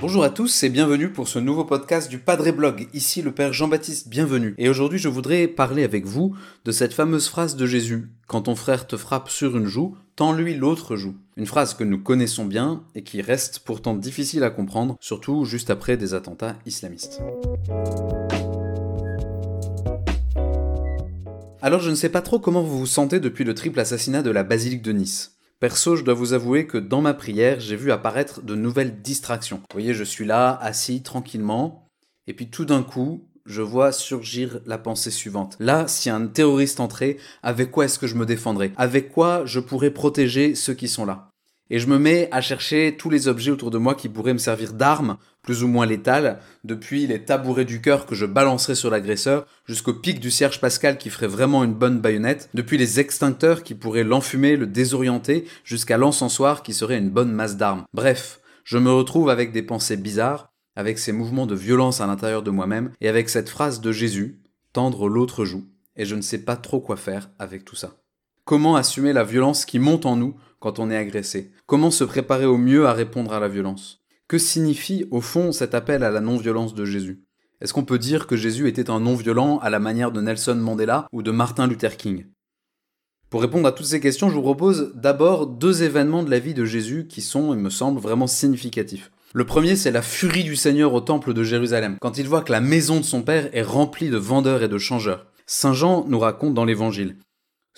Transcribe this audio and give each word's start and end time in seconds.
Bonjour 0.00 0.24
à 0.24 0.30
tous 0.30 0.62
et 0.64 0.68
bienvenue 0.68 1.12
pour 1.12 1.28
ce 1.28 1.38
nouveau 1.38 1.64
podcast 1.64 2.08
du 2.08 2.18
Padre 2.18 2.50
Blog. 2.50 2.88
Ici 2.92 3.22
le 3.22 3.32
Père 3.32 3.52
Jean-Baptiste, 3.52 4.08
bienvenue. 4.08 4.54
Et 4.58 4.68
aujourd'hui 4.68 4.98
je 4.98 5.08
voudrais 5.08 5.46
parler 5.46 5.84
avec 5.84 6.06
vous 6.06 6.34
de 6.64 6.72
cette 6.72 6.92
fameuse 6.92 7.28
phrase 7.28 7.54
de 7.54 7.66
Jésus 7.66 8.10
Quand 8.26 8.42
ton 8.42 8.56
frère 8.56 8.88
te 8.88 8.96
frappe 8.96 9.28
sur 9.28 9.56
une 9.56 9.66
joue, 9.66 9.96
tends-lui 10.16 10.54
l'autre 10.54 10.96
joue. 10.96 11.14
Une 11.36 11.46
phrase 11.46 11.74
que 11.74 11.84
nous 11.84 12.02
connaissons 12.02 12.44
bien 12.44 12.82
et 12.96 13.04
qui 13.04 13.22
reste 13.22 13.60
pourtant 13.60 13.94
difficile 13.94 14.42
à 14.42 14.50
comprendre, 14.50 14.96
surtout 15.00 15.44
juste 15.44 15.70
après 15.70 15.96
des 15.96 16.14
attentats 16.14 16.56
islamistes. 16.66 17.20
Alors 21.60 21.80
je 21.80 21.90
ne 21.90 21.96
sais 21.96 22.08
pas 22.08 22.22
trop 22.22 22.38
comment 22.38 22.62
vous 22.62 22.78
vous 22.78 22.86
sentez 22.86 23.18
depuis 23.18 23.42
le 23.42 23.52
triple 23.52 23.80
assassinat 23.80 24.22
de 24.22 24.30
la 24.30 24.44
basilique 24.44 24.82
de 24.82 24.92
Nice. 24.92 25.38
Perso, 25.58 25.96
je 25.96 26.04
dois 26.04 26.14
vous 26.14 26.32
avouer 26.32 26.68
que 26.68 26.78
dans 26.78 27.00
ma 27.00 27.14
prière, 27.14 27.58
j'ai 27.58 27.74
vu 27.74 27.90
apparaître 27.90 28.42
de 28.42 28.54
nouvelles 28.54 29.02
distractions. 29.02 29.56
Vous 29.56 29.72
voyez, 29.72 29.92
je 29.92 30.04
suis 30.04 30.24
là, 30.24 30.56
assis 30.62 31.02
tranquillement, 31.02 31.88
et 32.28 32.32
puis 32.32 32.48
tout 32.48 32.64
d'un 32.64 32.84
coup, 32.84 33.24
je 33.44 33.60
vois 33.60 33.90
surgir 33.90 34.60
la 34.66 34.78
pensée 34.78 35.10
suivante. 35.10 35.56
Là, 35.58 35.88
si 35.88 36.10
un 36.10 36.28
terroriste 36.28 36.78
entrait, 36.78 37.16
avec 37.42 37.72
quoi 37.72 37.86
est-ce 37.86 37.98
que 37.98 38.06
je 38.06 38.14
me 38.14 38.24
défendrais? 38.24 38.70
Avec 38.76 39.10
quoi 39.10 39.44
je 39.44 39.58
pourrais 39.58 39.90
protéger 39.90 40.54
ceux 40.54 40.74
qui 40.74 40.86
sont 40.86 41.06
là? 41.06 41.28
Et 41.70 41.78
je 41.78 41.86
me 41.86 41.98
mets 41.98 42.28
à 42.32 42.40
chercher 42.40 42.96
tous 42.96 43.10
les 43.10 43.28
objets 43.28 43.50
autour 43.50 43.70
de 43.70 43.78
moi 43.78 43.94
qui 43.94 44.08
pourraient 44.08 44.32
me 44.32 44.38
servir 44.38 44.72
d'armes, 44.72 45.18
plus 45.42 45.62
ou 45.62 45.68
moins 45.68 45.86
létales, 45.86 46.40
depuis 46.64 47.06
les 47.06 47.24
tabourets 47.24 47.64
du 47.64 47.80
cœur 47.80 48.06
que 48.06 48.14
je 48.14 48.26
balancerais 48.26 48.74
sur 48.74 48.90
l'agresseur, 48.90 49.46
jusqu'au 49.66 49.94
pic 49.94 50.20
du 50.20 50.30
cierge 50.30 50.60
pascal 50.60 50.98
qui 50.98 51.10
ferait 51.10 51.26
vraiment 51.26 51.64
une 51.64 51.74
bonne 51.74 52.00
baïonnette, 52.00 52.50
depuis 52.54 52.78
les 52.78 53.00
extincteurs 53.00 53.62
qui 53.62 53.74
pourraient 53.74 54.04
l'enfumer, 54.04 54.56
le 54.56 54.66
désorienter, 54.66 55.44
jusqu'à 55.64 55.98
l'encensoir 55.98 56.62
qui 56.62 56.74
serait 56.74 56.98
une 56.98 57.10
bonne 57.10 57.32
masse 57.32 57.56
d'armes. 57.56 57.84
Bref, 57.92 58.40
je 58.64 58.78
me 58.78 58.90
retrouve 58.90 59.30
avec 59.30 59.52
des 59.52 59.62
pensées 59.62 59.96
bizarres, 59.96 60.52
avec 60.76 60.98
ces 60.98 61.12
mouvements 61.12 61.46
de 61.46 61.54
violence 61.54 62.00
à 62.00 62.06
l'intérieur 62.06 62.42
de 62.42 62.50
moi-même, 62.50 62.92
et 63.00 63.08
avec 63.08 63.28
cette 63.28 63.48
phrase 63.48 63.80
de 63.80 63.92
Jésus, 63.92 64.40
tendre 64.72 65.08
l'autre 65.08 65.44
joue, 65.44 65.64
et 65.96 66.04
je 66.04 66.14
ne 66.14 66.20
sais 66.20 66.44
pas 66.44 66.56
trop 66.56 66.80
quoi 66.80 66.96
faire 66.96 67.30
avec 67.38 67.64
tout 67.64 67.76
ça. 67.76 67.96
Comment 68.44 68.76
assumer 68.76 69.12
la 69.12 69.24
violence 69.24 69.64
qui 69.64 69.78
monte 69.78 70.06
en 70.06 70.16
nous 70.16 70.36
quand 70.60 70.78
on 70.78 70.90
est 70.90 70.96
agressé 70.96 71.50
Comment 71.66 71.90
se 71.90 72.04
préparer 72.04 72.46
au 72.46 72.56
mieux 72.56 72.86
à 72.86 72.92
répondre 72.92 73.32
à 73.32 73.40
la 73.40 73.48
violence? 73.48 74.00
Que 74.28 74.38
signifie 74.38 75.06
au 75.10 75.20
fond 75.20 75.52
cet 75.52 75.74
appel 75.74 76.02
à 76.02 76.10
la 76.10 76.20
non-violence 76.20 76.74
de 76.74 76.84
Jésus? 76.84 77.22
Est-ce 77.60 77.72
qu'on 77.72 77.84
peut 77.84 77.98
dire 77.98 78.26
que 78.26 78.36
Jésus 78.36 78.68
était 78.68 78.90
un 78.90 79.00
non-violent 79.00 79.58
à 79.58 79.70
la 79.70 79.78
manière 79.78 80.12
de 80.12 80.20
Nelson 80.20 80.54
Mandela 80.54 81.08
ou 81.12 81.22
de 81.22 81.30
Martin 81.30 81.66
Luther 81.66 81.96
King? 81.96 82.26
Pour 83.30 83.42
répondre 83.42 83.66
à 83.68 83.72
toutes 83.72 83.86
ces 83.86 84.00
questions, 84.00 84.30
je 84.30 84.34
vous 84.34 84.42
propose 84.42 84.92
d'abord 84.94 85.46
deux 85.46 85.82
événements 85.82 86.22
de 86.22 86.30
la 86.30 86.38
vie 86.38 86.54
de 86.54 86.64
Jésus 86.64 87.06
qui 87.08 87.20
sont, 87.20 87.52
il 87.52 87.60
me 87.60 87.68
semble, 87.68 88.00
vraiment 88.00 88.26
significatifs. 88.26 89.10
Le 89.34 89.44
premier, 89.44 89.76
c'est 89.76 89.90
la 89.90 90.00
furie 90.00 90.44
du 90.44 90.56
Seigneur 90.56 90.94
au 90.94 91.02
temple 91.02 91.34
de 91.34 91.42
Jérusalem, 91.42 91.98
quand 92.00 92.16
il 92.16 92.26
voit 92.26 92.40
que 92.40 92.52
la 92.52 92.62
maison 92.62 92.98
de 93.00 93.04
son 93.04 93.20
Père 93.20 93.50
est 93.52 93.62
remplie 93.62 94.08
de 94.08 94.16
vendeurs 94.16 94.62
et 94.62 94.68
de 94.68 94.78
changeurs. 94.78 95.26
Saint 95.46 95.74
Jean 95.74 96.06
nous 96.08 96.18
raconte 96.18 96.54
dans 96.54 96.64
l'Évangile. 96.64 97.16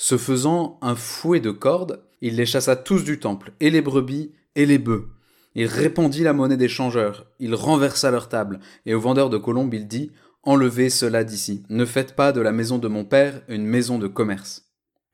Se 0.02 0.16
faisant 0.16 0.78
un 0.80 0.94
fouet 0.96 1.40
de 1.40 1.50
cordes, 1.50 2.02
il 2.22 2.36
les 2.36 2.46
chassa 2.46 2.74
tous 2.74 3.04
du 3.04 3.20
temple, 3.20 3.52
et 3.60 3.68
les 3.68 3.82
brebis, 3.82 4.32
et 4.56 4.64
les 4.64 4.78
bœufs. 4.78 5.10
Il 5.54 5.66
répandit 5.66 6.22
la 6.22 6.32
monnaie 6.32 6.56
des 6.56 6.70
changeurs, 6.70 7.26
il 7.38 7.54
renversa 7.54 8.10
leur 8.10 8.30
table, 8.30 8.60
et 8.86 8.94
aux 8.94 9.00
vendeurs 9.00 9.28
de 9.28 9.36
colombes 9.36 9.74
il 9.74 9.86
dit 9.86 10.10
Enlevez 10.42 10.88
cela 10.88 11.22
d'ici, 11.22 11.64
ne 11.68 11.84
faites 11.84 12.16
pas 12.16 12.32
de 12.32 12.40
la 12.40 12.50
maison 12.50 12.78
de 12.78 12.88
mon 12.88 13.04
père 13.04 13.42
une 13.46 13.66
maison 13.66 13.98
de 13.98 14.06
commerce. 14.06 14.70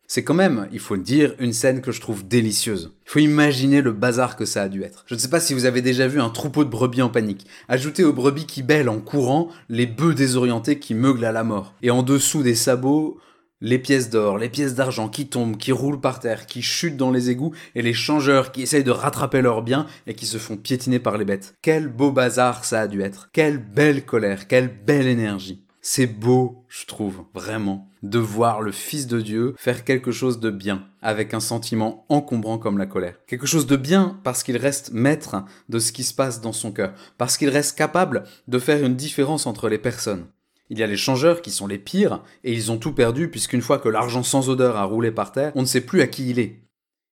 C'est 0.07 0.23
quand 0.23 0.35
même, 0.35 0.69
il 0.71 0.79
faut 0.79 0.95
le 0.95 1.03
dire, 1.03 1.35
une 1.41 1.53
scène 1.53 1.81
que 1.81 1.91
je 1.91 2.01
trouve 2.01 2.29
délicieuse. 2.29 2.93
Il 3.07 3.11
faut 3.11 3.19
imaginer 3.19 3.83
le 3.83 3.91
bazar 3.91 4.37
que 4.37 4.45
ça 4.45 4.63
a 4.63 4.69
dû 4.69 4.85
être. 4.85 5.05
Je 5.09 5.17
ne 5.17 5.19
sais 5.19 5.31
pas 5.31 5.41
si 5.41 5.53
vous 5.53 5.65
avez 5.65 5.83
déjà 5.83 6.07
vu 6.07 6.21
un 6.21 6.31
troupeau 6.31 6.63
de 6.63 6.71
brebis 6.71 7.03
en 7.03 7.09
panique. 7.09 7.45
Ajoutez 7.67 8.05
aux 8.05 8.13
brebis 8.13 8.47
qui 8.47 8.63
bêlent 8.63 8.89
en 8.89 9.01
courant 9.01 9.49
les 9.69 9.87
bœufs 9.87 10.15
désorientés 10.15 10.79
qui 10.79 10.95
meuglent 10.95 11.25
à 11.25 11.33
la 11.33 11.43
mort. 11.43 11.75
Et 11.83 11.91
en 11.91 12.05
dessous 12.05 12.45
des 12.45 12.55
sabots, 12.55 13.19
les 13.61 13.79
pièces 13.79 14.11
d'or, 14.11 14.39
les 14.39 14.49
pièces 14.49 14.75
d'argent 14.75 15.09
qui 15.09 15.29
tombent, 15.29 15.57
qui 15.57 15.73
roulent 15.73 16.01
par 16.01 16.21
terre, 16.21 16.47
qui 16.47 16.63
chutent 16.63 16.97
dans 16.97 17.11
les 17.11 17.31
égouts, 17.31 17.55
et 17.75 17.83
les 17.83 17.95
changeurs 17.95 18.53
qui 18.53 18.63
essayent 18.63 18.85
de 18.85 18.91
rattraper 18.91 19.43
leurs 19.43 19.63
biens 19.63 19.87
et 20.07 20.15
qui 20.15 20.27
se 20.27 20.39
font 20.39 20.57
piétiner 20.57 20.99
par 20.99 21.17
les 21.17 21.25
bêtes. 21.25 21.55
Quel 21.63 21.89
beau 21.89 22.13
bazar 22.13 22.65
ça 22.65 22.83
a 22.83 22.87
dû 22.89 23.03
être. 23.03 23.31
Quelle 23.33 23.59
belle 23.59 24.05
colère, 24.05 24.47
quelle 24.47 24.69
belle 24.69 25.07
énergie. 25.07 25.63
C'est 25.89 26.09
beau, 26.09 26.65
je 26.69 26.85
trouve, 26.85 27.23
vraiment, 27.33 27.89
de 28.03 28.19
voir 28.19 28.61
le 28.61 28.73
Fils 28.73 29.07
de 29.07 29.21
Dieu 29.21 29.55
faire 29.57 29.85
quelque 29.85 30.11
chose 30.11 30.41
de 30.41 30.51
bien, 30.51 30.85
avec 31.01 31.33
un 31.33 31.39
sentiment 31.39 32.05
encombrant 32.09 32.59
comme 32.59 32.77
la 32.77 32.87
colère. 32.87 33.15
Quelque 33.29 33.47
chose 33.47 33.69
de 33.69 33.77
bien 33.77 34.19
parce 34.25 34.43
qu'il 34.43 34.57
reste 34.57 34.91
maître 34.93 35.45
de 35.69 35.79
ce 35.79 35.93
qui 35.93 36.03
se 36.03 36.13
passe 36.13 36.41
dans 36.41 36.53
son 36.53 36.73
cœur, 36.73 36.93
parce 37.19 37.37
qu'il 37.37 37.51
reste 37.51 37.79
capable 37.79 38.25
de 38.49 38.59
faire 38.59 38.85
une 38.85 38.97
différence 38.97 39.47
entre 39.47 39.69
les 39.69 39.79
personnes. 39.79 40.27
Il 40.69 40.79
y 40.79 40.83
a 40.83 40.87
les 40.87 40.97
changeurs 40.97 41.43
qui 41.43 41.51
sont 41.51 41.67
les 41.67 41.79
pires, 41.79 42.23
et 42.43 42.53
ils 42.53 42.73
ont 42.73 42.79
tout 42.79 42.93
perdu 42.93 43.31
puisqu'une 43.31 43.63
fois 43.63 43.79
que 43.79 43.89
l'argent 43.89 44.23
sans 44.23 44.49
odeur 44.49 44.77
a 44.77 44.85
roulé 44.85 45.11
par 45.13 45.33
terre, 45.33 45.53
on 45.55 45.63
ne 45.63 45.67
sait 45.67 45.81
plus 45.81 46.01
à 46.01 46.07
qui 46.07 46.31
il 46.31 46.39
est. 46.39 46.61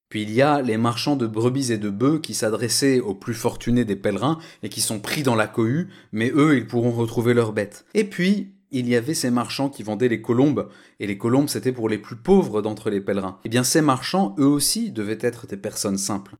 Puis 0.08 0.22
il 0.22 0.32
y 0.32 0.42
a 0.42 0.62
les 0.62 0.76
marchands 0.76 1.16
de 1.16 1.26
brebis 1.26 1.72
et 1.72 1.78
de 1.78 1.90
bœufs 1.90 2.20
qui 2.20 2.34
s'adressaient 2.34 3.00
aux 3.00 3.14
plus 3.14 3.34
fortunés 3.34 3.84
des 3.84 3.96
pèlerins 3.96 4.38
et 4.62 4.68
qui 4.68 4.80
sont 4.80 5.00
pris 5.00 5.22
dans 5.22 5.34
la 5.34 5.46
cohue, 5.46 5.88
mais 6.12 6.30
eux 6.34 6.56
ils 6.56 6.66
pourront 6.66 6.92
retrouver 6.92 7.34
leurs 7.34 7.52
bêtes. 7.52 7.84
Et 7.94 8.04
puis 8.04 8.52
il 8.70 8.88
y 8.88 8.96
avait 8.96 9.14
ces 9.14 9.30
marchands 9.30 9.68
qui 9.68 9.82
vendaient 9.82 10.08
les 10.08 10.20
colombes, 10.20 10.68
et 10.98 11.06
les 11.06 11.18
colombes 11.18 11.48
c'était 11.48 11.72
pour 11.72 11.88
les 11.88 11.98
plus 11.98 12.16
pauvres 12.16 12.60
d'entre 12.60 12.90
les 12.90 13.00
pèlerins. 13.00 13.38
Eh 13.44 13.48
bien 13.48 13.64
ces 13.64 13.80
marchands, 13.80 14.34
eux 14.38 14.46
aussi, 14.46 14.90
devaient 14.90 15.18
être 15.20 15.46
des 15.46 15.56
personnes 15.56 15.98
simples. 15.98 16.34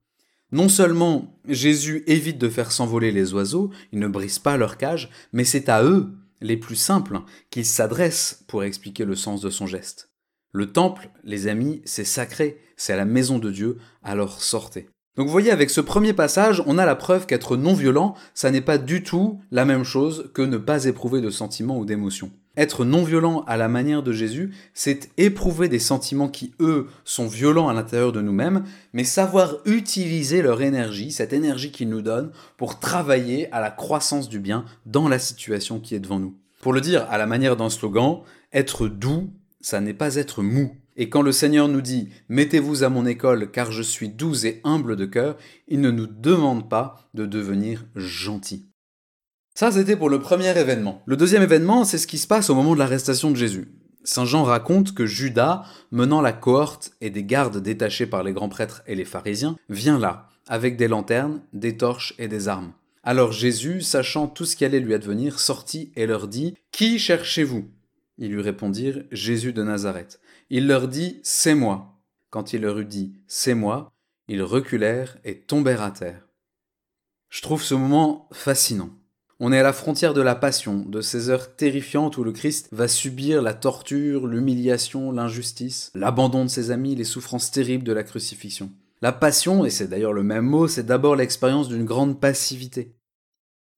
Non 0.52 0.68
seulement 0.68 1.36
Jésus 1.48 2.04
évite 2.06 2.38
de 2.38 2.48
faire 2.48 2.70
s'envoler 2.70 3.10
les 3.10 3.34
oiseaux, 3.34 3.70
il 3.92 3.98
ne 3.98 4.08
brise 4.08 4.38
pas 4.38 4.56
leur 4.56 4.76
cage, 4.76 5.10
mais 5.32 5.44
c'est 5.44 5.68
à 5.68 5.82
eux 5.82 6.12
les 6.44 6.58
plus 6.58 6.76
simples 6.76 7.20
qu'il 7.50 7.64
s'adresse 7.64 8.44
pour 8.46 8.62
expliquer 8.62 9.06
le 9.06 9.16
sens 9.16 9.40
de 9.40 9.48
son 9.50 9.66
geste. 9.66 10.10
Le 10.52 10.70
temple, 10.70 11.10
les 11.24 11.48
amis, 11.48 11.80
c'est 11.86 12.04
sacré, 12.04 12.60
c'est 12.76 12.96
la 12.96 13.06
maison 13.06 13.38
de 13.38 13.50
Dieu, 13.50 13.78
alors 14.02 14.40
sortez. 14.42 14.86
Donc 15.16 15.26
vous 15.26 15.32
voyez, 15.32 15.50
avec 15.50 15.70
ce 15.70 15.80
premier 15.80 16.12
passage, 16.12 16.62
on 16.66 16.76
a 16.76 16.84
la 16.84 16.96
preuve 16.96 17.26
qu'être 17.26 17.56
non 17.56 17.72
violent, 17.72 18.14
ça 18.34 18.50
n'est 18.50 18.60
pas 18.60 18.78
du 18.78 19.02
tout 19.02 19.40
la 19.50 19.64
même 19.64 19.84
chose 19.84 20.30
que 20.34 20.42
ne 20.42 20.58
pas 20.58 20.84
éprouver 20.84 21.22
de 21.22 21.30
sentiments 21.30 21.78
ou 21.78 21.86
d'émotions. 21.86 22.30
Être 22.56 22.84
non 22.84 23.02
violent 23.02 23.44
à 23.46 23.56
la 23.56 23.68
manière 23.68 24.02
de 24.02 24.12
Jésus, 24.12 24.54
c'est 24.74 25.10
éprouver 25.16 25.68
des 25.68 25.80
sentiments 25.80 26.28
qui, 26.28 26.52
eux, 26.60 26.86
sont 27.04 27.26
violents 27.26 27.68
à 27.68 27.74
l'intérieur 27.74 28.12
de 28.12 28.20
nous-mêmes, 28.20 28.64
mais 28.92 29.04
savoir 29.04 29.56
utiliser 29.64 30.40
leur 30.40 30.62
énergie, 30.62 31.10
cette 31.10 31.32
énergie 31.32 31.72
qu'ils 31.72 31.88
nous 31.88 32.02
donnent, 32.02 32.30
pour 32.56 32.78
travailler 32.78 33.52
à 33.52 33.60
la 33.60 33.70
croissance 33.70 34.28
du 34.28 34.38
bien 34.38 34.64
dans 34.86 35.08
la 35.08 35.18
situation 35.18 35.80
qui 35.80 35.94
est 35.94 36.00
devant 36.00 36.20
nous. 36.20 36.36
Pour 36.60 36.72
le 36.72 36.80
dire 36.80 37.06
à 37.10 37.18
la 37.18 37.26
manière 37.26 37.56
d'un 37.56 37.70
slogan, 37.70 38.20
être 38.52 38.86
doux, 38.86 39.30
ça 39.60 39.80
n'est 39.80 39.94
pas 39.94 40.14
être 40.16 40.42
mou. 40.42 40.76
Et 40.96 41.08
quand 41.08 41.22
le 41.22 41.32
Seigneur 41.32 41.68
nous 41.68 41.80
dit 41.80 42.08
Mettez-vous 42.28 42.84
à 42.84 42.88
mon 42.88 43.04
école 43.04 43.50
car 43.50 43.72
je 43.72 43.82
suis 43.82 44.08
doux 44.08 44.46
et 44.46 44.60
humble 44.62 44.96
de 44.96 45.06
cœur, 45.06 45.36
il 45.66 45.80
ne 45.80 45.90
nous 45.90 46.06
demande 46.06 46.68
pas 46.68 47.08
de 47.14 47.26
devenir 47.26 47.84
gentil. 47.96 48.68
Ça, 49.56 49.70
c'était 49.70 49.96
pour 49.96 50.10
le 50.10 50.18
premier 50.18 50.58
événement. 50.58 51.00
Le 51.06 51.16
deuxième 51.16 51.44
événement, 51.44 51.84
c'est 51.84 51.98
ce 51.98 52.08
qui 52.08 52.18
se 52.18 52.26
passe 52.26 52.50
au 52.50 52.56
moment 52.56 52.74
de 52.74 52.80
l'arrestation 52.80 53.30
de 53.30 53.36
Jésus. 53.36 53.68
Saint 54.02 54.24
Jean 54.24 54.42
raconte 54.42 54.94
que 54.94 55.06
Judas, 55.06 55.62
menant 55.92 56.20
la 56.20 56.32
cohorte 56.32 56.90
et 57.00 57.08
des 57.08 57.22
gardes 57.22 57.58
détachés 57.58 58.06
par 58.06 58.24
les 58.24 58.32
grands 58.32 58.48
prêtres 58.48 58.82
et 58.88 58.96
les 58.96 59.04
pharisiens, 59.04 59.56
vient 59.68 60.00
là, 60.00 60.28
avec 60.48 60.76
des 60.76 60.88
lanternes, 60.88 61.40
des 61.52 61.76
torches 61.76 62.14
et 62.18 62.26
des 62.26 62.48
armes. 62.48 62.72
Alors 63.04 63.30
Jésus, 63.30 63.80
sachant 63.80 64.26
tout 64.26 64.44
ce 64.44 64.56
qui 64.56 64.64
allait 64.64 64.80
lui 64.80 64.92
advenir, 64.92 65.38
sortit 65.38 65.92
et 65.94 66.06
leur 66.06 66.26
dit 66.26 66.56
Qui 66.72 66.98
cherchez-vous? 66.98 67.70
Ils 68.18 68.32
lui 68.32 68.42
répondirent 68.42 69.04
Jésus 69.12 69.52
de 69.52 69.62
Nazareth. 69.62 70.20
Il 70.50 70.66
leur 70.66 70.88
dit 70.88 71.20
C'est 71.22 71.54
moi. 71.54 72.00
Quand 72.30 72.54
il 72.54 72.62
leur 72.62 72.78
eut 72.80 72.84
dit 72.84 73.14
C'est 73.28 73.54
moi, 73.54 73.92
ils 74.26 74.42
reculèrent 74.42 75.16
et 75.24 75.38
tombèrent 75.38 75.82
à 75.82 75.92
terre. 75.92 76.26
Je 77.28 77.40
trouve 77.40 77.62
ce 77.62 77.74
moment 77.74 78.28
fascinant. 78.32 78.90
On 79.46 79.52
est 79.52 79.58
à 79.58 79.62
la 79.62 79.74
frontière 79.74 80.14
de 80.14 80.22
la 80.22 80.34
passion, 80.34 80.86
de 80.88 81.02
ces 81.02 81.28
heures 81.28 81.54
terrifiantes 81.54 82.16
où 82.16 82.24
le 82.24 82.32
Christ 82.32 82.68
va 82.72 82.88
subir 82.88 83.42
la 83.42 83.52
torture, 83.52 84.26
l'humiliation, 84.26 85.12
l'injustice, 85.12 85.92
l'abandon 85.94 86.46
de 86.46 86.48
ses 86.48 86.70
amis, 86.70 86.94
les 86.94 87.04
souffrances 87.04 87.50
terribles 87.50 87.84
de 87.84 87.92
la 87.92 88.04
crucifixion. 88.04 88.70
La 89.02 89.12
passion, 89.12 89.66
et 89.66 89.68
c'est 89.68 89.86
d'ailleurs 89.86 90.14
le 90.14 90.22
même 90.22 90.46
mot, 90.46 90.66
c'est 90.66 90.86
d'abord 90.86 91.14
l'expérience 91.14 91.68
d'une 91.68 91.84
grande 91.84 92.18
passivité. 92.18 92.94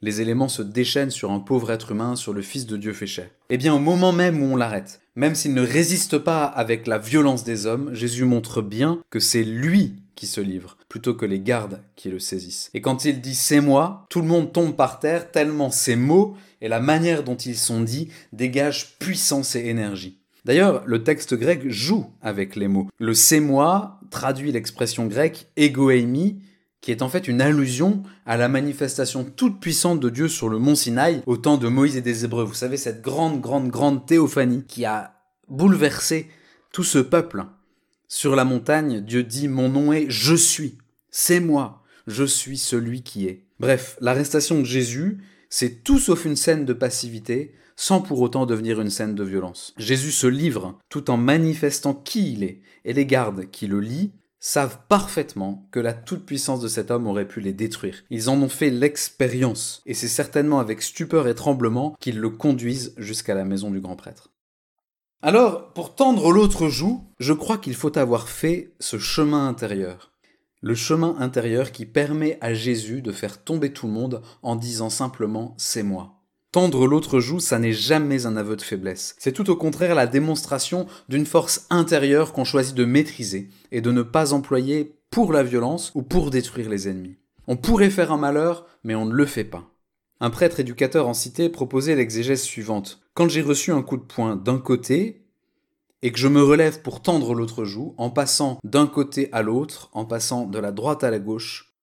Les 0.02 0.20
éléments 0.20 0.46
se 0.46 0.62
déchaînent 0.62 1.10
sur 1.10 1.32
un 1.32 1.40
pauvre 1.40 1.72
être 1.72 1.90
humain, 1.90 2.14
sur 2.14 2.32
le 2.32 2.42
Fils 2.42 2.66
de 2.66 2.76
Dieu 2.76 2.92
fait 2.92 3.08
chair. 3.08 3.28
Eh 3.50 3.56
bien, 3.56 3.74
au 3.74 3.80
moment 3.80 4.12
même 4.12 4.40
où 4.40 4.46
on 4.46 4.54
l'arrête, 4.54 5.00
même 5.16 5.34
s'il 5.34 5.52
ne 5.52 5.66
résiste 5.66 6.18
pas 6.18 6.44
avec 6.44 6.86
la 6.86 6.98
violence 6.98 7.42
des 7.42 7.66
hommes, 7.66 7.92
Jésus 7.92 8.24
montre 8.24 8.62
bien 8.62 9.00
que 9.10 9.18
c'est 9.18 9.42
lui 9.42 9.96
qui 10.16 10.26
se 10.26 10.40
livre, 10.40 10.76
plutôt 10.88 11.14
que 11.14 11.26
les 11.26 11.38
gardes 11.38 11.80
qui 11.94 12.08
le 12.08 12.18
saisissent. 12.18 12.70
Et 12.74 12.80
quand 12.80 13.04
il 13.04 13.20
dit 13.20 13.36
c'est 13.36 13.60
moi, 13.60 14.06
tout 14.10 14.20
le 14.20 14.26
monde 14.26 14.52
tombe 14.52 14.74
par 14.74 14.98
terre 14.98 15.30
tellement 15.30 15.70
ces 15.70 15.94
mots 15.94 16.36
et 16.60 16.68
la 16.68 16.80
manière 16.80 17.22
dont 17.22 17.36
ils 17.36 17.56
sont 17.56 17.82
dits 17.82 18.08
dégagent 18.32 18.96
puissance 18.98 19.54
et 19.54 19.66
énergie. 19.66 20.18
D'ailleurs, 20.44 20.82
le 20.86 21.02
texte 21.02 21.34
grec 21.34 21.68
joue 21.68 22.06
avec 22.22 22.56
les 22.56 22.68
mots. 22.68 22.88
Le 22.98 23.14
c'est 23.14 23.40
moi 23.40 24.00
traduit 24.10 24.52
l'expression 24.52 25.06
grecque 25.06 25.48
egoémie, 25.56 26.40
qui 26.80 26.92
est 26.92 27.02
en 27.02 27.08
fait 27.08 27.26
une 27.26 27.40
allusion 27.40 28.04
à 28.26 28.36
la 28.36 28.48
manifestation 28.48 29.24
toute 29.24 29.60
puissante 29.60 29.98
de 29.98 30.08
Dieu 30.08 30.28
sur 30.28 30.48
le 30.48 30.58
mont 30.58 30.76
Sinaï 30.76 31.20
au 31.26 31.36
temps 31.36 31.56
de 31.56 31.66
Moïse 31.66 31.96
et 31.96 32.00
des 32.00 32.24
Hébreux. 32.24 32.44
Vous 32.44 32.54
savez, 32.54 32.76
cette 32.76 33.02
grande, 33.02 33.40
grande, 33.40 33.70
grande 33.70 34.06
théophanie 34.06 34.64
qui 34.68 34.84
a 34.84 35.14
bouleversé 35.48 36.28
tout 36.72 36.84
ce 36.84 36.98
peuple. 36.98 37.44
Sur 38.08 38.36
la 38.36 38.44
montagne, 38.44 39.00
Dieu 39.00 39.24
dit 39.24 39.48
Mon 39.48 39.68
nom 39.68 39.92
est 39.92 40.06
Je 40.08 40.34
suis. 40.34 40.78
C'est 41.10 41.40
moi. 41.40 41.82
Je 42.06 42.24
suis 42.24 42.58
celui 42.58 43.02
qui 43.02 43.26
est. 43.26 43.44
Bref, 43.58 43.96
l'arrestation 44.00 44.60
de 44.60 44.64
Jésus, 44.64 45.18
c'est 45.50 45.82
tout 45.82 45.98
sauf 45.98 46.24
une 46.24 46.36
scène 46.36 46.64
de 46.64 46.72
passivité, 46.72 47.54
sans 47.74 48.00
pour 48.00 48.20
autant 48.20 48.46
devenir 48.46 48.80
une 48.80 48.90
scène 48.90 49.14
de 49.14 49.24
violence. 49.24 49.74
Jésus 49.76 50.12
se 50.12 50.26
livre 50.26 50.78
tout 50.88 51.10
en 51.10 51.16
manifestant 51.16 51.94
qui 51.94 52.32
il 52.32 52.44
est, 52.44 52.60
et 52.84 52.92
les 52.92 53.06
gardes 53.06 53.50
qui 53.50 53.66
le 53.66 53.80
lient 53.80 54.12
savent 54.38 54.78
parfaitement 54.88 55.66
que 55.72 55.80
la 55.80 55.92
toute-puissance 55.92 56.60
de 56.60 56.68
cet 56.68 56.92
homme 56.92 57.08
aurait 57.08 57.26
pu 57.26 57.40
les 57.40 57.52
détruire. 57.52 58.04
Ils 58.10 58.30
en 58.30 58.40
ont 58.40 58.48
fait 58.48 58.70
l'expérience, 58.70 59.82
et 59.86 59.94
c'est 59.94 60.06
certainement 60.06 60.60
avec 60.60 60.82
stupeur 60.82 61.26
et 61.26 61.34
tremblement 61.34 61.96
qu'ils 62.00 62.20
le 62.20 62.30
conduisent 62.30 62.94
jusqu'à 62.96 63.34
la 63.34 63.44
maison 63.44 63.70
du 63.70 63.80
grand 63.80 63.96
prêtre. 63.96 64.30
Alors, 65.22 65.72
pour 65.72 65.94
tendre 65.94 66.30
l'autre 66.30 66.68
joue, 66.68 67.02
je 67.18 67.32
crois 67.32 67.58
qu'il 67.58 67.74
faut 67.74 67.96
avoir 67.96 68.28
fait 68.28 68.74
ce 68.80 68.98
chemin 68.98 69.48
intérieur. 69.48 70.12
Le 70.60 70.74
chemin 70.74 71.16
intérieur 71.18 71.72
qui 71.72 71.86
permet 71.86 72.38
à 72.40 72.52
Jésus 72.52 73.02
de 73.02 73.12
faire 73.12 73.42
tomber 73.42 73.72
tout 73.72 73.86
le 73.86 73.92
monde 73.92 74.22
en 74.42 74.56
disant 74.56 74.90
simplement 74.90 75.54
c'est 75.58 75.82
moi. 75.82 76.16
Tendre 76.52 76.86
l'autre 76.86 77.20
joue, 77.20 77.40
ça 77.40 77.58
n'est 77.58 77.72
jamais 77.72 78.26
un 78.26 78.36
aveu 78.36 78.56
de 78.56 78.62
faiblesse. 78.62 79.14
C'est 79.18 79.32
tout 79.32 79.50
au 79.50 79.56
contraire 79.56 79.94
la 79.94 80.06
démonstration 80.06 80.86
d'une 81.08 81.26
force 81.26 81.66
intérieure 81.70 82.32
qu'on 82.32 82.44
choisit 82.44 82.74
de 82.74 82.84
maîtriser 82.84 83.50
et 83.72 83.80
de 83.80 83.92
ne 83.92 84.02
pas 84.02 84.32
employer 84.32 84.98
pour 85.10 85.32
la 85.32 85.42
violence 85.42 85.92
ou 85.94 86.02
pour 86.02 86.30
détruire 86.30 86.68
les 86.68 86.88
ennemis. 86.88 87.16
On 87.46 87.56
pourrait 87.56 87.90
faire 87.90 88.12
un 88.12 88.16
malheur, 88.16 88.66
mais 88.84 88.94
on 88.94 89.06
ne 89.06 89.14
le 89.14 89.26
fait 89.26 89.44
pas. 89.44 89.70
Un 90.20 90.30
prêtre 90.30 90.60
éducateur 90.60 91.08
en 91.08 91.14
cité 91.14 91.48
proposait 91.48 91.94
l'exégèse 91.94 92.42
suivante. 92.42 93.00
Quand 93.14 93.28
j'ai 93.28 93.42
reçu 93.42 93.70
un 93.70 93.82
coup 93.82 93.96
de 93.96 94.02
poing 94.02 94.36
d'un 94.36 94.58
côté, 94.58 95.26
et 96.02 96.12
que 96.12 96.18
je 96.18 96.28
me 96.28 96.42
relève 96.42 96.82
pour 96.82 97.02
tendre 97.02 97.34
l'autre 97.34 97.64
joue, 97.64 97.94
en 97.98 98.10
passant 98.10 98.58
d'un 98.64 98.86
côté 98.86 99.28
à 99.32 99.42
l'autre, 99.42 99.90
en 99.92 100.04
passant 100.04 100.46
de 100.46 100.58
la 100.58 100.72
droite 100.72 101.04
à 101.04 101.10
la 101.10 101.18
gauche, 101.18 101.74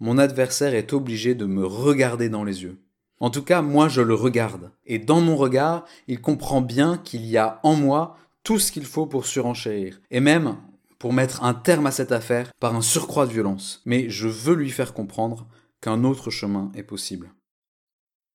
mon 0.00 0.18
adversaire 0.18 0.74
est 0.74 0.92
obligé 0.92 1.34
de 1.34 1.44
me 1.44 1.66
regarder 1.66 2.28
dans 2.28 2.44
les 2.44 2.62
yeux. 2.62 2.78
En 3.20 3.30
tout 3.30 3.42
cas, 3.42 3.62
moi 3.62 3.88
je 3.88 4.00
le 4.00 4.14
regarde. 4.14 4.70
Et 4.86 4.98
dans 4.98 5.20
mon 5.20 5.36
regard, 5.36 5.84
il 6.08 6.20
comprend 6.20 6.60
bien 6.60 6.98
qu'il 6.98 7.24
y 7.24 7.36
a 7.36 7.60
en 7.62 7.74
moi 7.74 8.16
tout 8.42 8.58
ce 8.58 8.72
qu'il 8.72 8.84
faut 8.84 9.06
pour 9.06 9.26
surenchérir. 9.26 10.00
Et 10.10 10.20
même 10.20 10.56
pour 10.98 11.12
mettre 11.12 11.42
un 11.44 11.54
terme 11.54 11.86
à 11.86 11.90
cette 11.90 12.12
affaire 12.12 12.50
par 12.60 12.74
un 12.74 12.80
surcroît 12.80 13.26
de 13.26 13.32
violence. 13.32 13.82
Mais 13.86 14.08
je 14.08 14.28
veux 14.28 14.54
lui 14.54 14.70
faire 14.70 14.94
comprendre 14.94 15.46
qu'un 15.80 16.04
autre 16.04 16.30
chemin 16.30 16.70
est 16.74 16.82
possible. 16.82 17.30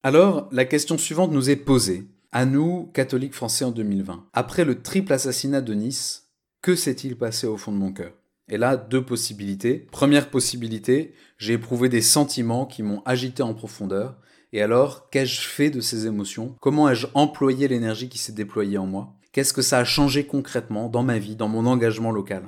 Alors, 0.01 0.48
la 0.54 0.63
question 0.63 0.98
suivante 0.98 1.34
nous 1.34 1.50
est 1.50 1.57
posée, 1.57 2.07
à 2.31 2.46
nous, 2.46 2.90
catholiques 2.94 3.34
français 3.34 3.66
en 3.66 3.72
2020. 3.72 4.28
Après 4.31 4.63
le 4.63 4.81
triple 4.81 5.12
assassinat 5.12 5.60
de 5.60 5.74
Nice, 5.74 6.30
que 6.62 6.74
s'est-il 6.75 7.18
passé 7.18 7.48
au 7.48 7.57
fond 7.57 7.74
de 7.74 7.78
mon 7.78 7.92
cœur? 7.92 8.13
Et 8.48 8.57
là, 8.57 8.78
deux 8.78 9.04
possibilités. 9.04 9.88
Première 9.92 10.30
possibilité, 10.30 11.13
j'ai 11.38 11.54
éprouvé 11.54 11.90
des 11.90 12.01
sentiments 12.01 12.66
qui 12.66 12.81
m'ont 12.81 13.01
agité 13.04 13.44
en 13.44 13.54
profondeur, 13.54 14.18
et 14.54 14.62
alors, 14.62 15.10
qu'ai-je 15.10 15.42
fait 15.42 15.69
de 15.69 15.81
ces 15.81 16.07
émotions? 16.07 16.56
Comment 16.62 16.90
ai-je 16.90 17.07
employé 17.13 17.68
l'énergie 17.68 18.07
qui 18.07 18.19
s'est 18.19 18.31
déployée 18.31 18.78
en 18.78 18.88
moi? 18.88 19.18
Qu'est-ce 19.34 19.54
que 19.54 19.62
ça 19.62 19.80
a 19.80 19.84
changé 19.84 20.25
concrètement 20.25 20.88
dans 20.88 21.04
ma 21.04 21.19
vie, 21.19 21.36
dans 21.36 21.50
mon 21.50 21.66
engagement 21.66 22.12
local? 22.12 22.44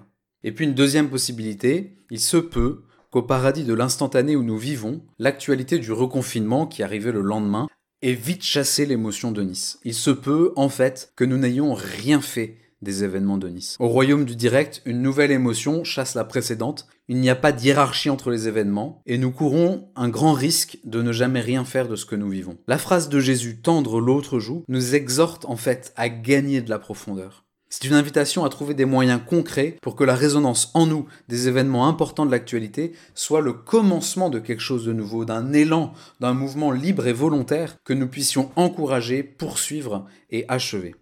Et 0.45 0.53
puis 0.53 0.63
une 0.63 0.73
deuxième 0.73 1.09
possibilité, 1.09 1.97
il 2.09 2.21
se 2.21 2.37
peut 2.37 2.85
qu'au 3.11 3.21
paradis 3.21 3.65
de 3.65 3.73
l'instantané 3.73 4.35
où 4.35 4.43
nous 4.43 4.57
vivons, 4.57 5.01
l'actualité 5.19 5.77
du 5.77 5.91
reconfinement 5.91 6.65
qui 6.65 6.81
arrivait 6.81 7.11
le 7.11 7.21
lendemain 7.21 7.67
ait 8.01 8.13
vite 8.13 8.43
chassé 8.43 8.85
l'émotion 8.85 9.31
de 9.31 9.43
Nice. 9.43 9.79
Il 9.83 9.93
se 9.93 10.09
peut, 10.09 10.53
en 10.55 10.69
fait, 10.69 11.11
que 11.15 11.25
nous 11.25 11.37
n'ayons 11.37 11.73
rien 11.73 12.21
fait 12.21 12.57
des 12.81 13.03
événements 13.03 13.37
de 13.37 13.47
Nice. 13.47 13.75
Au 13.79 13.89
royaume 13.89 14.25
du 14.25 14.35
direct, 14.35 14.81
une 14.85 15.01
nouvelle 15.01 15.31
émotion 15.31 15.83
chasse 15.83 16.15
la 16.15 16.23
précédente, 16.23 16.87
il 17.07 17.17
n'y 17.17 17.29
a 17.29 17.35
pas 17.35 17.51
de 17.51 17.61
hiérarchie 17.61 18.09
entre 18.09 18.31
les 18.31 18.47
événements, 18.47 19.01
et 19.05 19.17
nous 19.17 19.31
courons 19.31 19.89
un 19.95 20.09
grand 20.09 20.33
risque 20.33 20.79
de 20.85 21.01
ne 21.01 21.11
jamais 21.11 21.41
rien 21.41 21.65
faire 21.65 21.87
de 21.87 21.95
ce 21.95 22.05
que 22.05 22.15
nous 22.15 22.29
vivons. 22.29 22.57
La 22.67 22.77
phrase 22.77 23.09
de 23.09 23.19
Jésus 23.19 23.61
tendre 23.61 23.99
l'autre 23.99 24.39
joue 24.39 24.63
nous 24.67 24.95
exhorte 24.95 25.45
en 25.45 25.57
fait 25.57 25.93
à 25.95 26.09
gagner 26.09 26.61
de 26.61 26.69
la 26.69 26.79
profondeur. 26.79 27.45
C'est 27.73 27.87
une 27.87 27.93
invitation 27.93 28.43
à 28.43 28.49
trouver 28.49 28.73
des 28.73 28.83
moyens 28.83 29.21
concrets 29.25 29.77
pour 29.81 29.95
que 29.95 30.03
la 30.03 30.13
résonance 30.13 30.71
en 30.73 30.85
nous 30.85 31.07
des 31.29 31.47
événements 31.47 31.87
importants 31.87 32.25
de 32.25 32.31
l'actualité 32.31 32.91
soit 33.15 33.39
le 33.39 33.53
commencement 33.53 34.29
de 34.29 34.39
quelque 34.39 34.59
chose 34.61 34.83
de 34.83 34.91
nouveau, 34.91 35.23
d'un 35.23 35.53
élan, 35.53 35.93
d'un 36.19 36.33
mouvement 36.33 36.71
libre 36.71 37.07
et 37.07 37.13
volontaire 37.13 37.77
que 37.85 37.93
nous 37.93 38.09
puissions 38.09 38.51
encourager, 38.57 39.23
poursuivre 39.23 40.05
et 40.31 40.43
achever. 40.49 40.95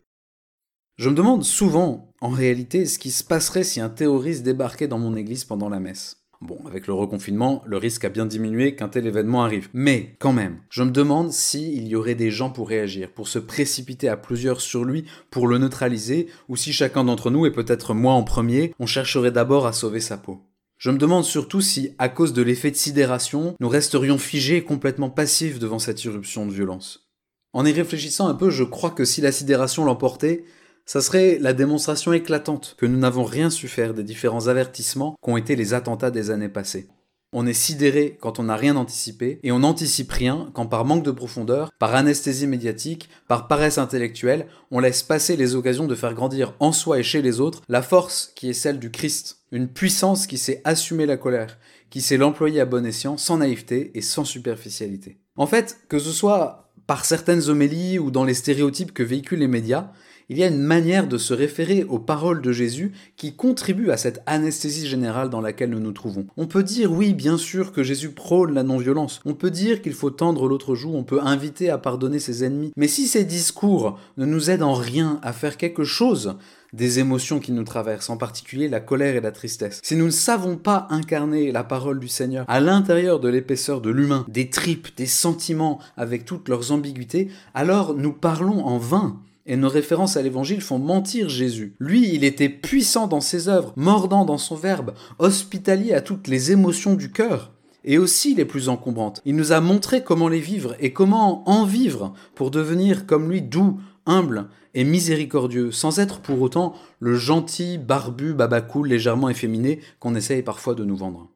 Je 0.98 1.10
me 1.10 1.16
demande 1.16 1.44
souvent, 1.44 2.13
en 2.21 2.30
réalité, 2.30 2.86
ce 2.86 3.00
qui 3.00 3.10
se 3.10 3.24
passerait 3.24 3.63
si 3.63 3.81
un 3.81 3.89
terroriste 3.89 4.44
débarquait 4.44 4.88
dans 4.88 5.00
mon 5.00 5.15
église 5.15 5.45
pendant 5.45 5.69
la 5.69 5.80
messe. 5.80 6.18
Bon, 6.41 6.57
avec 6.65 6.88
le 6.88 6.94
reconfinement, 6.94 7.62
le 7.65 7.75
risque 7.75 8.06
a 8.06 8.09
bien 8.09 8.25
diminué 8.25 8.74
qu'un 8.74 8.88
tel 8.88 9.06
événement 9.06 9.44
arrive. 9.44 9.68
Mais, 9.74 10.15
quand 10.19 10.31
même, 10.31 10.62
je 10.69 10.83
me 10.83 10.91
demande 10.91 11.33
s'il 11.33 11.86
y 11.86 11.97
aurait 11.97 12.15
des 12.15 12.31
gens 12.31 12.50
pour 12.50 12.69
réagir, 12.69 13.12
pour 13.12 13.27
se 13.27 13.39
précipiter 13.39 14.07
à 14.07 14.15
plusieurs 14.15 14.62
sur 14.62 14.86
lui, 14.86 15.03
pour 15.31 15.47
le 15.47 15.57
neutraliser, 15.57 16.27
ou 16.47 16.56
si 16.56 16.71
chacun 16.71 17.03
d'entre 17.03 17.30
nous, 17.30 17.45
et 17.45 17.51
peut-être 17.51 17.94
moi 17.94 18.13
en 18.13 18.24
premier, 18.24 18.74
on 18.80 18.86
chercherait 18.86 19.33
d'abord 19.33 19.68
à 19.68 19.74
sauver 19.74 20.00
sa 20.00 20.18
peau. 20.18 20.39
Je 20.77 20.91
me 20.91 20.97
demande 20.97 21.25
surtout 21.25 21.59
si, 21.59 21.94
à 21.97 22.07
cause 22.07 22.31
de 22.31 22.41
l'effet 22.41 22.71
de 22.71 22.77
sidération, 22.77 23.56
nous 23.59 23.68
resterions 23.68 24.18
figés 24.18 24.63
complètement 24.63 25.09
passifs 25.09 25.59
devant 25.59 25.77
cette 25.77 26.06
irruption 26.06 26.45
de 26.45 26.53
violence. 26.53 27.09
En 27.51 27.65
y 27.65 27.74
réfléchissant 27.74 28.30
un 28.30 28.36
peu, 28.36 28.50
je 28.50 28.63
crois 28.63 28.91
que 28.91 29.03
si 29.03 29.19
la 29.19 29.33
sidération 29.33 29.83
l'emportait, 29.83 30.45
ça 30.89 31.01
serait 31.01 31.38
la 31.39 31.53
démonstration 31.53 32.13
éclatante 32.13 32.74
que 32.80 32.88
nous 32.88 32.97
n'avons 32.97 33.24
rien 33.24 33.51
su 33.51 33.68
faire 33.68 33.94
des 33.94 34.01
différents 34.01 34.47
avertissements 34.47 35.15
qu'ont 35.21 35.38
été 35.38 35.56
les 35.56 35.75
attentats 35.75 36.09
des 36.09 36.31
années 36.31 36.50
passées. 36.50 36.88
On 37.31 37.45
est 37.45 37.53
sidéré 37.53 38.18
quand 38.19 38.39
on 38.39 38.45
n'a 38.45 38.56
rien 38.56 38.75
anticipé, 38.75 39.39
et 39.44 39.51
on 39.51 39.59
n'anticipe 39.59 40.12
rien 40.12 40.50
quand 40.56 40.65
par 40.65 40.86
manque 40.86 41.03
de 41.03 41.12
profondeur, 41.12 41.69
par 41.77 41.94
anesthésie 41.94 42.47
médiatique, 42.47 43.07
par 43.27 43.47
paresse 43.47 43.77
intellectuelle, 43.77 44.47
on 44.71 44.80
laisse 44.80 45.03
passer 45.03 45.38
les 45.38 45.53
occasions 45.53 45.86
de 45.86 45.94
faire 45.94 46.15
grandir 46.15 46.56
en 46.59 46.71
soi 46.71 46.97
et 46.97 47.03
chez 47.03 47.21
les 47.21 47.39
autres 47.39 47.62
la 47.69 47.83
force 47.83 48.33
qui 48.36 48.50
est 48.50 48.53
celle 48.53 48.80
du 48.80 48.89
Christ, 48.89 49.44
une 49.51 49.68
puissance 49.68 50.25
qui 50.25 50.39
sait 50.39 50.59
assumer 50.63 51.06
la 51.06 51.18
colère, 51.18 51.60
qui 51.91 52.01
sait 52.01 52.17
l'employer 52.17 52.62
à 52.62 52.65
bon 52.65 52.84
escient, 52.84 53.15
sans 53.15 53.38
naïveté 53.38 53.91
et 53.93 54.01
sans 54.01 54.25
superficialité. 54.25 55.19
En 55.36 55.46
fait, 55.46 55.81
que 55.88 56.00
ce 56.00 56.12
soit 56.12 56.72
par 56.88 57.05
certaines 57.05 57.48
homélies 57.48 58.00
ou 58.00 58.10
dans 58.10 58.24
les 58.24 58.34
stéréotypes 58.34 58.91
que 58.91 59.03
véhiculent 59.03 59.38
les 59.38 59.48
médias, 59.48 59.91
il 60.29 60.38
y 60.38 60.43
a 60.43 60.48
une 60.48 60.62
manière 60.62 61.07
de 61.07 61.17
se 61.17 61.33
référer 61.33 61.83
aux 61.83 62.00
paroles 62.00 62.41
de 62.41 62.51
Jésus 62.51 62.91
qui 63.17 63.33
contribue 63.33 63.89
à 63.89 63.98
cette 63.98 64.21
anesthésie 64.27 64.88
générale 64.88 65.29
dans 65.29 65.41
laquelle 65.41 65.71
nous 65.71 65.79
nous 65.79 65.91
trouvons. 65.91 66.27
On 66.38 66.45
peut 66.45 66.63
dire 66.63 66.91
oui, 66.91 67.13
bien 67.13 67.38
sûr, 67.38 67.71
que 67.71 67.83
Jésus 67.83 68.09
prône 68.09 68.53
la 68.53 68.63
non-violence. 68.63 69.21
On 69.25 69.33
peut 69.33 69.51
dire 69.51 69.81
qu'il 69.81 69.93
faut 69.93 70.12
tendre 70.12 70.48
l'autre 70.48 70.75
joue, 70.75 70.93
on 70.93 71.03
peut 71.03 71.21
inviter 71.21 71.69
à 71.69 71.77
pardonner 71.77 72.19
ses 72.19 72.43
ennemis. 72.43 72.71
Mais 72.77 72.88
si 72.88 73.07
ces 73.07 73.24
discours 73.24 74.00
ne 74.17 74.25
nous 74.25 74.50
aident 74.50 74.63
en 74.63 74.74
rien 74.74 75.19
à 75.24 75.33
faire 75.33 75.57
quelque 75.57 75.83
chose 75.83 76.36
des 76.74 77.00
émotions 77.00 77.39
qui 77.39 77.51
nous 77.51 77.63
traversent, 77.63 78.12
en 78.12 78.17
particulier 78.17 78.67
la 78.67 78.79
colère 78.79 79.15
et 79.15 79.21
la 79.21 79.31
tristesse. 79.31 79.79
Si 79.83 79.95
nous 79.95 80.05
ne 80.05 80.12
savons 80.12 80.55
pas 80.55 80.88
incarner 80.91 81.51
la 81.51 81.63
parole 81.63 82.00
du 82.00 82.07
Seigneur 82.07 82.45
à 82.48 82.59
l'intérieur 82.59 83.19
de 83.19 83.27
l'épaisseur 83.27 83.81
de 83.81 83.89
l'humain, 83.89 84.25
des 84.27 84.51
tripes, 84.51 84.89
des 84.95 85.07
sentiments, 85.07 85.79
avec 85.98 86.25
toutes 86.25 86.48
leurs 86.48 86.71
ambiguïtés, 86.71 87.29
alors 87.55 87.95
nous 87.95 88.13
parlons 88.13 88.65
en 88.65 88.77
vain 88.77 89.19
et 89.50 89.58
nos 89.58 89.68
références 89.68 90.15
à 90.15 90.22
l'évangile 90.22 90.62
font 90.62 90.77
mentir 90.77 91.27
Jésus. 91.27 91.75
Lui, 91.79 92.13
il 92.13 92.24
était 92.24 92.50
puissant 92.50 93.08
dans 93.08 93.20
ses 93.20 93.50
œuvres, 93.50 93.74
mordant 93.75 94.24
dans 94.24 94.38
son 94.38 94.56
verbe, 94.56 94.94
hospitalier 95.18 95.94
à 95.94 96.01
toutes 96.01 96.27
les 96.27 96.51
émotions 96.51 96.94
du 96.94 97.12
cœur 97.12 97.51
et 97.84 97.98
aussi 97.98 98.36
les 98.36 98.46
plus 98.46 98.70
encombrantes. 98.70 99.22
Il 99.25 99.36
nous 99.36 99.51
a 99.51 99.60
montré 99.60 100.03
comment 100.03 100.27
les 100.27 100.39
vivre 100.39 100.75
et 100.79 100.94
comment 100.94 101.50
en 101.50 101.65
vivre 101.65 102.13
pour 102.36 102.51
devenir 102.51 103.08
comme 103.08 103.29
lui 103.29 103.41
doux, 103.41 103.79
humble 104.06 104.50
et 104.75 104.84
miséricordieux, 104.84 105.72
sans 105.72 106.00
être 106.00 106.20
pour 106.20 106.39
autant 106.41 106.75
le 107.00 107.15
gentil, 107.15 107.79
barbu, 107.79 108.34
babacool, 108.34 108.88
légèrement 108.88 109.29
efféminé 109.29 109.79
qu'on 110.00 110.13
essaye 110.13 110.44
parfois 110.44 110.75
de 110.75 110.86
nous 110.86 110.96
vendre. 110.96 111.27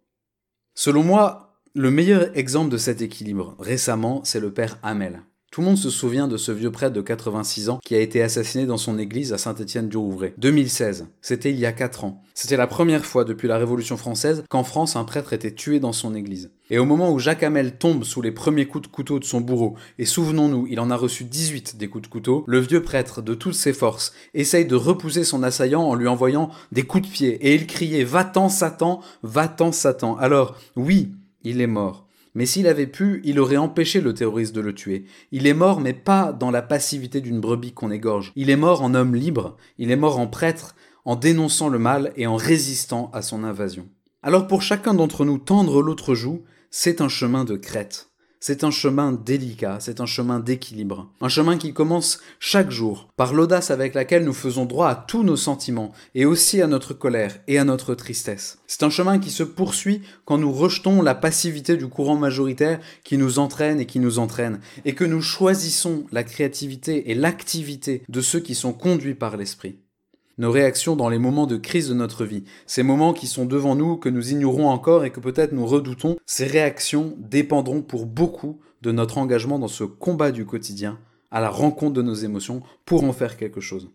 Selon 0.75 1.03
moi, 1.03 1.59
le 1.73 1.89
meilleur 1.89 2.29
exemple 2.37 2.69
de 2.69 2.77
cet 2.77 3.01
équilibre, 3.01 3.55
récemment, 3.57 4.21
c'est 4.23 4.39
le 4.39 4.53
père 4.53 4.77
Hamel. 4.83 5.23
Tout 5.53 5.61
le 5.61 5.67
monde 5.67 5.77
se 5.77 5.91
souvient 5.91 6.27
de 6.27 6.35
ce 6.35 6.51
vieux 6.51 6.71
prêtre 6.71 6.95
de 6.95 7.01
86 7.01 7.69
ans 7.69 7.79
qui 7.85 7.93
a 7.93 7.99
été 7.99 8.23
assassiné 8.23 8.65
dans 8.65 8.77
son 8.77 8.97
église 8.97 9.33
à 9.33 9.37
Saint-Étienne-du-Rouvray. 9.37 10.33
2016. 10.39 11.05
C'était 11.21 11.51
il 11.51 11.59
y 11.59 11.67
a 11.67 11.71
4 11.71 12.05
ans. 12.05 12.23
C'était 12.33 12.57
la 12.57 12.65
première 12.65 13.05
fois 13.05 13.23
depuis 13.23 13.47
la 13.47 13.59
Révolution 13.59 13.95
française 13.95 14.43
qu'en 14.49 14.63
France 14.63 14.95
un 14.95 15.03
prêtre 15.03 15.31
était 15.31 15.53
tué 15.53 15.79
dans 15.79 15.91
son 15.91 16.15
église. 16.15 16.49
Et 16.71 16.79
au 16.79 16.85
moment 16.85 17.11
où 17.11 17.19
Jacques 17.19 17.43
Hamel 17.43 17.77
tombe 17.77 18.03
sous 18.03 18.23
les 18.23 18.31
premiers 18.31 18.65
coups 18.65 18.87
de 18.87 18.91
couteau 18.91 19.19
de 19.19 19.25
son 19.25 19.41
bourreau, 19.41 19.75
et 19.99 20.05
souvenons-nous, 20.05 20.65
il 20.71 20.79
en 20.79 20.89
a 20.89 20.95
reçu 20.95 21.23
18 21.23 21.77
des 21.77 21.87
coups 21.87 22.05
de 22.05 22.11
couteau, 22.11 22.43
le 22.47 22.57
vieux 22.57 22.81
prêtre, 22.81 23.21
de 23.21 23.35
toutes 23.35 23.53
ses 23.53 23.73
forces, 23.73 24.11
essaye 24.33 24.65
de 24.65 24.75
repousser 24.75 25.23
son 25.23 25.43
assaillant 25.43 25.83
en 25.83 25.93
lui 25.93 26.07
envoyant 26.07 26.49
des 26.71 26.81
coups 26.81 27.07
de 27.07 27.13
pied, 27.13 27.29
et 27.47 27.53
il 27.53 27.67
criait 27.67 28.05
Va-t'en 28.05 28.49
Satan, 28.49 29.01
va-t'en 29.21 29.71
Satan. 29.71 30.17
Alors, 30.17 30.57
oui, 30.75 31.11
il 31.43 31.61
est 31.61 31.67
mort. 31.67 32.07
Mais 32.35 32.45
s'il 32.45 32.67
avait 32.67 32.87
pu, 32.87 33.21
il 33.23 33.39
aurait 33.39 33.57
empêché 33.57 34.01
le 34.01 34.13
terroriste 34.13 34.55
de 34.55 34.61
le 34.61 34.73
tuer. 34.73 35.05
Il 35.31 35.45
est 35.45 35.53
mort, 35.53 35.79
mais 35.79 35.93
pas 35.93 36.33
dans 36.33 36.51
la 36.51 36.61
passivité 36.61 37.21
d'une 37.21 37.39
brebis 37.39 37.73
qu'on 37.73 37.91
égorge. 37.91 38.31
Il 38.35 38.49
est 38.49 38.55
mort 38.55 38.81
en 38.81 38.95
homme 38.95 39.15
libre, 39.15 39.57
il 39.77 39.91
est 39.91 39.95
mort 39.95 40.19
en 40.19 40.27
prêtre, 40.27 40.75
en 41.05 41.15
dénonçant 41.15 41.69
le 41.69 41.79
mal 41.79 42.11
et 42.15 42.27
en 42.27 42.35
résistant 42.35 43.11
à 43.13 43.21
son 43.21 43.43
invasion. 43.43 43.87
Alors 44.21 44.47
pour 44.47 44.61
chacun 44.61 44.93
d'entre 44.93 45.25
nous, 45.25 45.37
tendre 45.37 45.81
l'autre 45.81 46.15
joue, 46.15 46.43
c'est 46.71 47.01
un 47.01 47.09
chemin 47.09 47.43
de 47.43 47.55
crête. 47.55 48.12
C'est 48.45 48.65
un 48.65 48.71
chemin 48.71 49.13
délicat, 49.13 49.77
c'est 49.79 50.01
un 50.01 50.05
chemin 50.05 50.41
d'équilibre. 50.41 51.09
Un 51.21 51.29
chemin 51.29 51.57
qui 51.57 51.71
commence 51.71 52.19
chaque 52.41 52.71
jour 52.71 53.07
par 53.15 53.33
l'audace 53.33 53.71
avec 53.71 53.93
laquelle 53.93 54.25
nous 54.25 54.33
faisons 54.33 54.65
droit 54.65 54.89
à 54.89 54.95
tous 54.95 55.23
nos 55.23 55.37
sentiments 55.37 55.93
et 56.13 56.25
aussi 56.25 56.61
à 56.61 56.67
notre 56.67 56.93
colère 56.93 57.39
et 57.47 57.57
à 57.57 57.63
notre 57.63 57.95
tristesse. 57.95 58.57
C'est 58.67 58.83
un 58.83 58.89
chemin 58.89 59.17
qui 59.19 59.29
se 59.29 59.43
poursuit 59.43 60.01
quand 60.25 60.37
nous 60.37 60.51
rejetons 60.51 61.01
la 61.01 61.15
passivité 61.15 61.77
du 61.77 61.87
courant 61.87 62.17
majoritaire 62.17 62.81
qui 63.05 63.17
nous 63.17 63.39
entraîne 63.39 63.79
et 63.79 63.85
qui 63.85 64.01
nous 64.01 64.19
entraîne 64.19 64.59
et 64.83 64.93
que 64.93 65.05
nous 65.05 65.21
choisissons 65.21 66.03
la 66.11 66.25
créativité 66.25 67.11
et 67.11 67.15
l'activité 67.15 68.03
de 68.09 68.19
ceux 68.19 68.41
qui 68.41 68.55
sont 68.55 68.73
conduits 68.73 69.15
par 69.15 69.37
l'esprit 69.37 69.77
nos 70.37 70.51
réactions 70.51 70.95
dans 70.95 71.09
les 71.09 71.19
moments 71.19 71.47
de 71.47 71.57
crise 71.57 71.89
de 71.89 71.93
notre 71.93 72.25
vie, 72.25 72.43
ces 72.65 72.83
moments 72.83 73.13
qui 73.13 73.27
sont 73.27 73.45
devant 73.45 73.75
nous, 73.75 73.97
que 73.97 74.09
nous 74.09 74.31
ignorons 74.31 74.67
encore 74.67 75.05
et 75.05 75.11
que 75.11 75.19
peut-être 75.19 75.51
nous 75.51 75.65
redoutons, 75.65 76.17
ces 76.25 76.45
réactions 76.45 77.13
dépendront 77.17 77.81
pour 77.81 78.05
beaucoup 78.05 78.59
de 78.81 78.91
notre 78.91 79.17
engagement 79.17 79.59
dans 79.59 79.67
ce 79.67 79.83
combat 79.83 80.31
du 80.31 80.45
quotidien, 80.45 80.99
à 81.31 81.39
la 81.39 81.49
rencontre 81.49 81.93
de 81.93 82.01
nos 82.01 82.13
émotions, 82.13 82.61
pour 82.85 83.03
en 83.03 83.13
faire 83.13 83.37
quelque 83.37 83.61
chose. 83.61 83.89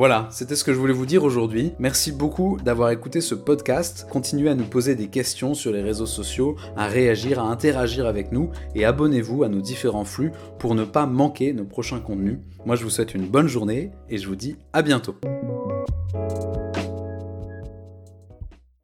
Voilà, 0.00 0.28
c'était 0.30 0.56
ce 0.56 0.64
que 0.64 0.72
je 0.72 0.78
voulais 0.78 0.94
vous 0.94 1.04
dire 1.04 1.24
aujourd'hui. 1.24 1.72
Merci 1.78 2.10
beaucoup 2.10 2.56
d'avoir 2.64 2.88
écouté 2.88 3.20
ce 3.20 3.34
podcast. 3.34 4.06
Continuez 4.10 4.48
à 4.48 4.54
nous 4.54 4.64
poser 4.64 4.94
des 4.94 5.08
questions 5.08 5.52
sur 5.52 5.72
les 5.72 5.82
réseaux 5.82 6.06
sociaux, 6.06 6.56
à 6.74 6.86
réagir, 6.86 7.38
à 7.38 7.42
interagir 7.42 8.06
avec 8.06 8.32
nous 8.32 8.50
et 8.74 8.86
abonnez-vous 8.86 9.42
à 9.42 9.50
nos 9.50 9.60
différents 9.60 10.06
flux 10.06 10.32
pour 10.58 10.74
ne 10.74 10.84
pas 10.84 11.04
manquer 11.04 11.52
nos 11.52 11.66
prochains 11.66 12.00
contenus. 12.00 12.38
Moi 12.64 12.76
je 12.76 12.84
vous 12.84 12.88
souhaite 12.88 13.14
une 13.14 13.26
bonne 13.26 13.46
journée 13.46 13.90
et 14.08 14.16
je 14.16 14.26
vous 14.26 14.36
dis 14.36 14.56
à 14.72 14.80
bientôt. 14.80 15.16